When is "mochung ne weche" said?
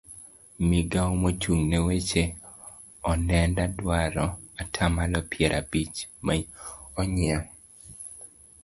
1.21-2.23